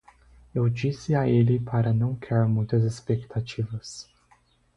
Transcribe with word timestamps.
Eu 0.51 0.67
disse 0.67 1.13
a 1.13 1.29
ele 1.29 1.59
para 1.59 1.93
não 1.93 2.15
criar 2.15 2.47
muitas 2.47 2.83
expectativas. 2.83 4.09